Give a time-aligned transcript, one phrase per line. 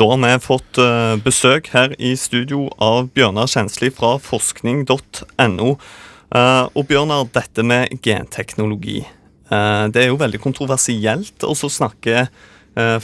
[0.00, 5.74] Da har vi fått uh, besøk her i studio av Bjørnar Kjensli fra forskning.no.
[6.32, 9.02] Uh, og Bjørnar, dette med genteknologi.
[9.52, 11.36] Uh, det er jo veldig kontroversielt.
[11.44, 12.32] Og så snakker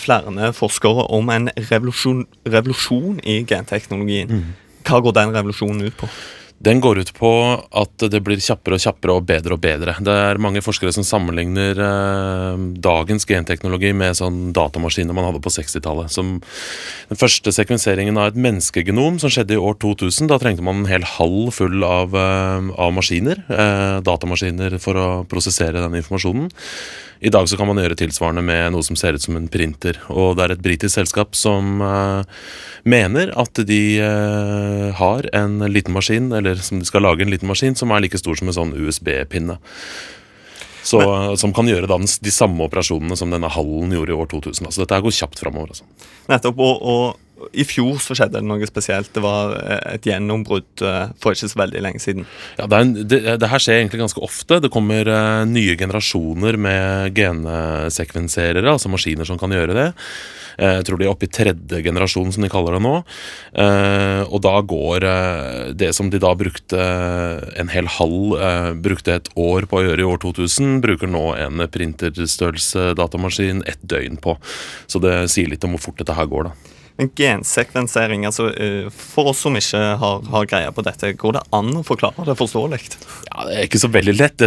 [0.01, 4.31] flere forskere om en revolusjon, revolusjon i genteknologien.
[4.33, 4.55] Mm.
[4.89, 6.09] Hva går den revolusjonen ut på?
[6.59, 7.31] Den går ut på
[7.71, 9.95] at det blir kjappere og kjappere og bedre og bedre.
[10.03, 15.53] Det er mange forskere som sammenligner eh, dagens genteknologi med sånn datamaskiner man hadde på
[15.55, 16.11] 60-tallet.
[16.19, 20.91] Den første sekvenseringen av et menneskegenom som skjedde i år 2000, da trengte man en
[20.91, 23.45] hel hall full av, eh, av maskiner.
[23.47, 26.51] Eh, datamaskiner for å prosessere den informasjonen.
[27.21, 29.99] I dag så kan man gjøre tilsvarende med noe som ser ut som en printer.
[30.13, 32.23] Og det er et britisk selskap som uh,
[32.87, 37.51] mener at de uh, har en liten maskin, eller som de skal lage en liten
[37.51, 39.59] maskin, som er like stor som en sånn USB-pinne.
[40.89, 41.01] Så,
[41.37, 44.71] som kan gjøre da, de samme operasjonene som denne hallen gjorde i år 2000.
[44.73, 45.75] Så dette går kjapt framover.
[45.75, 45.85] Altså.
[46.31, 49.11] Nettopp, og, og i fjor så skjedde det noe spesielt.
[49.15, 52.27] Det var eh, et gjennombrudd uh, for ikke så veldig lenge siden.
[52.59, 54.61] Ja, det, en, det, det, her skjer egentlig ganske ofte.
[54.65, 59.89] Det kommer uh, nye generasjoner med gensekvenserere, altså maskiner som kan gjøre det.
[60.59, 62.95] Jeg tror de er oppe i tredje generasjon, som de kaller det nå.
[64.27, 65.05] Og da går
[65.79, 66.81] det som de da brukte
[67.63, 68.35] en hel halv
[68.83, 73.87] Brukte et år på å gjøre i år 2000, bruker nå en printerstørrelse datamaskin et
[73.87, 74.35] døgn på.
[74.91, 76.75] Så det sier litt om hvor fort dette her går, da.
[76.99, 81.43] Men gensekvensering, altså eh, for oss som ikke har, har greie på dette, går det
[81.55, 82.81] an å forklare det forståelig?
[83.29, 84.43] Ja, Det er ikke så veldig lett.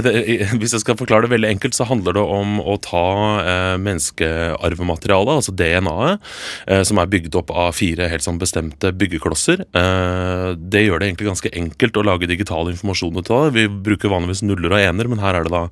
[0.60, 3.04] Hvis jeg skal forklare det veldig enkelt, så handler det om å ta
[3.40, 6.28] eh, menneskearvematerialet, altså DNA-et,
[6.68, 9.64] eh, som er bygd opp av fire helt sånn bestemte byggeklosser.
[9.72, 13.62] Eh, det gjør det egentlig ganske enkelt å lage digital informasjon ut av det.
[13.62, 15.64] Vi bruker vanligvis nuller og ener, men her er det da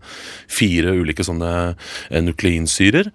[0.48, 1.52] fire ulike sånne
[2.24, 3.12] nukleinsyrer.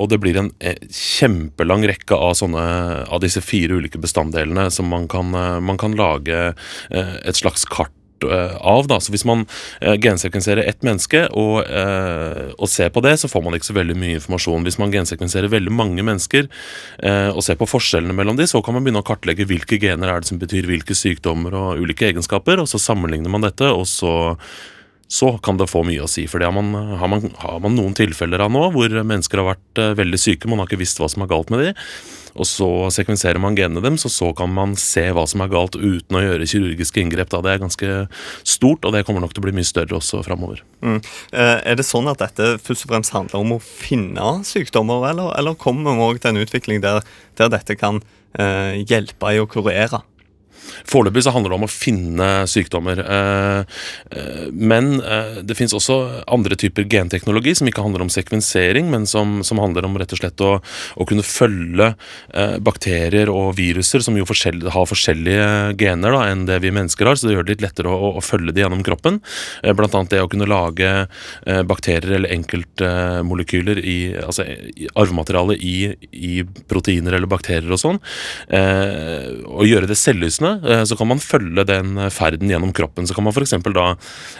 [0.00, 0.50] Og det blir en
[0.88, 5.78] kjempelang rekke av sånne sånne, av disse fire ulike bestanddelene som man kan, eh, man
[5.78, 6.54] kan lage
[6.90, 7.90] eh, et slags kart
[8.24, 8.86] eh, av.
[8.86, 9.00] Da.
[9.00, 9.46] Så Hvis man
[9.80, 13.96] gensekvenserer ett menneske og, eh, og, ser på det, så får man ikke så veldig
[13.96, 14.64] mye informasjon.
[14.64, 16.48] Hvis man gensekvenserer veldig mange mennesker
[17.02, 20.08] eh, og ser på forskjellene mellom de, så kan man begynne å kartlegge hvilke gener
[20.08, 23.86] er det som betyr hvilke sykdommer og ulike egenskaper, og så sammenligner man dette, og
[23.88, 24.34] så
[25.10, 26.26] så kan det få mye å si.
[26.30, 29.54] For det har man, har, man, har man noen tilfeller av nå hvor mennesker har
[29.54, 31.82] vært veldig syke, man har ikke visst hva som er galt med dem
[32.34, 35.76] og så sekvenserer man genene deres, og så kan man se hva som er galt
[35.78, 37.30] uten å gjøre kirurgiske inngrep.
[37.30, 37.40] Da.
[37.44, 37.90] Det er ganske
[38.42, 40.64] stort, og det kommer nok til å bli mye større også framover.
[40.82, 40.98] Mm.
[40.98, 45.30] Eh, er det sånn at dette først og fremst handler om å finne sykdommer, eller,
[45.38, 47.04] eller kommer vi òg til en utvikling der,
[47.38, 48.02] der dette kan
[48.34, 50.02] eh, hjelpe i å kurere?
[50.88, 53.00] Foreløpig så handler det om å finne sykdommer.
[53.04, 53.60] Eh,
[54.16, 55.98] eh, men eh, det fins også
[56.32, 60.20] andre typer genteknologi som ikke handler om sekvensering, men som, som handler om rett og
[60.20, 61.92] slett å, å kunne følge
[62.64, 65.46] bakterier og viruser som jo forskjellige, har forskjellige
[65.80, 68.22] gener da, enn det vi mennesker har, så det gjør det litt lettere å, å
[68.24, 69.20] følge det gjennom kroppen.
[69.76, 70.90] Blant annet det å kunne lage
[71.68, 74.46] bakterier eller enkeltmolekyler i altså
[74.98, 75.76] arvemateriale i,
[76.12, 76.34] i,
[76.70, 78.00] proteiner eller bakterier og sånn.
[78.50, 80.54] Og gjøre det selvlysende.
[80.64, 83.06] Eh, så kan man følge den ferden gjennom kroppen.
[83.06, 83.56] Så kan man f.eks.
[83.74, 83.86] da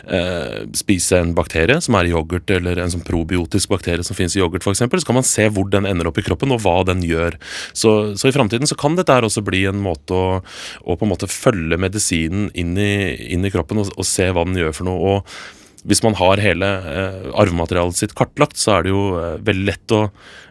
[0.08, 4.36] eh, spise en bakterie som er i yoghurt, eller en sånn probiotisk bakterie som finnes
[4.36, 4.84] i yoghurt f.eks.
[4.84, 7.38] Så kan man se hvor den ender opp i kroppen, og hva den gjør.
[7.72, 10.38] Så, så i framtiden så kan dette her også bli en måte å,
[10.84, 12.94] å på en måte følge medisinen inn i,
[13.34, 15.18] inn i kroppen og, og se hva den gjør for noe.
[15.18, 19.66] og hvis man har hele eh, arvematerialet sitt kartlagt, så er det jo eh, veldig
[19.68, 20.06] lett å,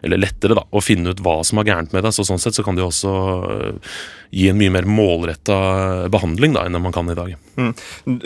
[0.06, 2.14] eller lettere da, å finne ut hva som er gærent med deg.
[2.14, 3.14] Så sånn sett så kan det jo også
[3.50, 3.96] eh,
[4.34, 5.56] gi en mye mer målretta
[6.14, 7.34] behandling da, enn man kan i dag.
[7.58, 7.72] Mm.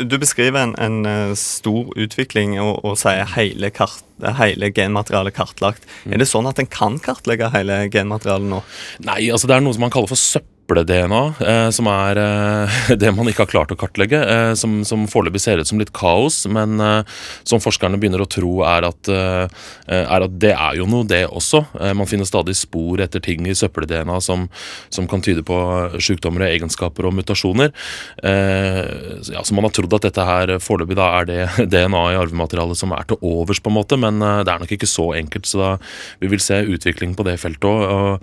[0.04, 4.04] Du beskriver en, en eh, stor utvikling og, og sier hele, kart,
[4.42, 5.88] hele genmaterialet kartlagt.
[6.04, 6.12] Mm.
[6.12, 8.62] Er det sånn at en kan kartlegge hele genmaterialet nå?
[9.08, 12.78] Nei, altså det er noe som man kaller for søppel eple-DNA, eh, som er eh,
[13.00, 14.20] det man ikke har klart å kartlegge.
[14.20, 17.18] Eh, som, som foreløpig ser ut som litt kaos, men eh,
[17.48, 19.48] som forskerne begynner å tro er at, eh,
[19.88, 21.64] er at, det er jo noe, det også.
[21.80, 24.48] Eh, man finner stadig spor etter ting i søppel-DNA som,
[24.92, 25.56] som, kan tyde på
[26.04, 27.70] sykdommer, egenskaper og mutasjoner.
[28.20, 31.38] ja, så man har trodd at dette her foreløpig da er det
[31.72, 34.90] DNA i arvematerialet som er til overs, på en måte, men det er nok ikke
[34.90, 35.48] så enkelt.
[35.48, 35.70] Så da
[36.20, 38.20] vi vil se utvikling på det feltet òg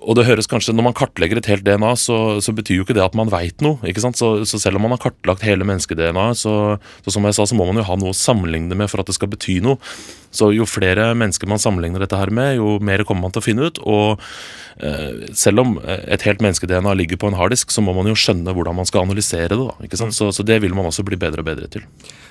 [0.00, 2.96] og det høres kanskje, Når man kartlegger et helt DNA, så, så betyr jo ikke
[2.96, 3.80] det at man veit noe.
[3.86, 4.16] ikke sant?
[4.16, 6.54] Så, så, selv om man har kartlagt hele menneske-DNA, så,
[7.04, 9.10] så, som jeg sa, så må man jo ha noe å sammenligne med for at
[9.10, 9.76] det skal bety noe.
[10.32, 13.46] Så jo flere mennesker man sammenligner dette her med, jo mer kommer man til å
[13.48, 13.80] finne ut.
[13.84, 14.22] Og
[14.80, 18.54] eh, selv om et helt menneske-DNA ligger på en harddisk, så må man jo skjønne
[18.56, 19.60] hvordan man skal analysere det.
[19.60, 20.16] da, ikke sant?
[20.16, 21.84] Så, det vil man også bli bedre og bedre til.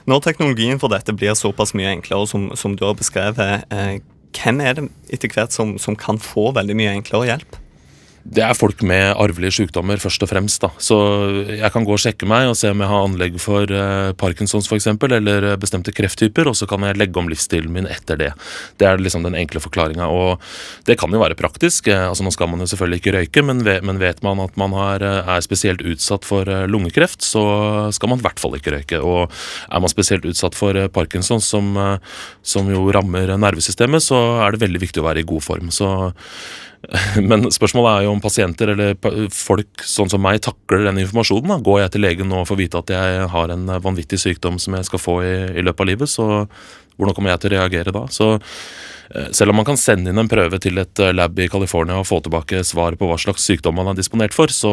[0.10, 4.00] Når teknologien for dette blir såpass mye enklere, som, som du har beskrevet, eh,
[4.36, 7.59] hvem er det etter hvert som, som, kan få veldig mye enklere hjelp?
[8.30, 10.62] Det er folk med arvelige sykdommer, først og fremst.
[10.62, 10.70] da.
[10.78, 10.96] Så
[11.50, 14.70] jeg kan gå og sjekke meg og se om jeg har anlegg for uh, Parkinsons
[14.70, 18.30] f.eks., eller bestemte krefttyper, og så kan jeg legge om livsstilen min etter det.
[18.78, 20.12] Det er liksom den enkle forklaringa.
[20.14, 20.38] Og
[20.86, 21.90] det kan jo være praktisk.
[21.90, 24.78] altså Nå skal man jo selvfølgelig ikke røyke, men vet, men vet man at man
[24.78, 29.02] har, er spesielt utsatt for lungekreft, så skal man i hvert fall ikke røyke.
[29.02, 31.74] Og er man spesielt utsatt for Parkinsons, som,
[32.46, 35.74] som jo rammer nervesystemet, så er det veldig viktig å være i god form.
[35.74, 35.90] Så
[37.30, 38.94] men spørsmålet er jo om pasienter eller
[39.36, 41.54] folk sånn som meg takler den informasjonen.
[41.54, 41.64] Da.
[41.64, 44.78] Går jeg til legen nå og får vite at jeg har en vanvittig sykdom som
[44.78, 46.30] jeg skal få i, i løpet av livet, så
[47.00, 48.06] hvordan kommer jeg til å reagere da?
[48.12, 51.48] Så eh, selv om man kan sende inn en prøve til et eh, lab i
[51.52, 54.72] California og få tilbake svar på hva slags sykdom man er disponert for, så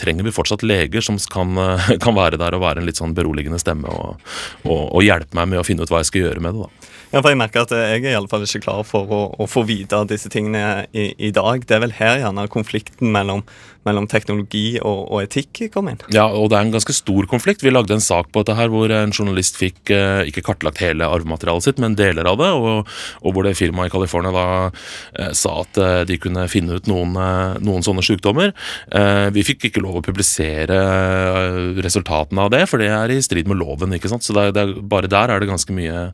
[0.00, 1.56] trenger vi fortsatt leger som kan,
[2.04, 4.20] kan være der og være en litt sånn beroligende stemme og,
[4.64, 6.68] og, og hjelpe meg med å finne ut hva jeg skal gjøre med det.
[6.68, 6.95] da.
[7.12, 9.46] Ja, for Jeg merker at jeg er i alle fall ikke klar for å, å
[9.50, 11.62] få vite disse tingene i, i, dag.
[11.62, 13.44] Det er vel her gjerne konflikten mellom
[13.86, 16.00] mellom teknologi og, og, etikk kom inn.
[16.14, 17.64] Ja, og det er en ganske stor konflikt.
[17.64, 21.06] Vi lagde en sak på dette her hvor en journalist fikk eh, ikke kartlagt hele
[21.06, 22.90] arvematerialet sitt, men deler av det, og,
[23.22, 26.90] og hvor det firmaet i California da eh, sa at eh, de kunne finne ut
[26.90, 28.54] noen, eh, noen sånne sykdommer.
[28.90, 33.20] Eh, vi fikk ikke lov å publisere eh, resultatene av det, for det er i
[33.24, 33.94] strid med loven.
[33.96, 34.26] ikke sant?
[34.26, 36.08] Så det, det, bare der er det ganske mye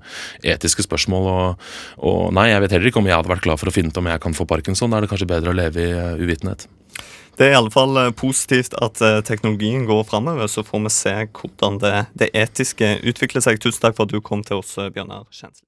[0.45, 1.33] etiske spørsmål.
[1.33, 1.73] Og,
[2.11, 4.01] og nei, jeg vet heller ikke om jeg hadde vært glad for å finne ut
[4.03, 4.93] om jeg kan få parkinson.
[4.93, 6.69] Da er det kanskje bedre å leve i uvitenhet.
[7.39, 10.47] Det er i alle fall eh, positivt at eh, teknologien går framover.
[10.53, 13.61] Så får vi se hvordan det, det, etiske utvikler seg.
[13.63, 15.61] Tusen takk for at du kom til oss, eh, Bjørnar Kjensli.